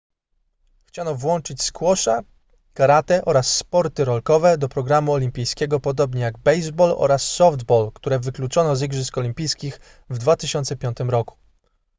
[0.85, 2.21] chciano włączyć squasha
[2.73, 8.81] karate oraz sporty rolkowe do programu olimpijskiego podobnie jak baseball oraz softball które wykluczono z
[8.83, 9.79] igrzysk olimpijskich
[10.09, 11.35] w 2005 roku